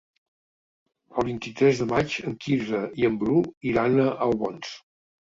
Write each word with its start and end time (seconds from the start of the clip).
El 1.17 1.27
vint-i-tres 1.27 1.83
de 1.83 1.87
maig 1.93 2.17
en 2.25 2.35
Quirze 2.47 2.83
i 3.05 3.09
en 3.13 3.23
Bru 3.27 3.47
iran 3.75 4.05
a 4.09 4.11
Albons. 4.31 4.79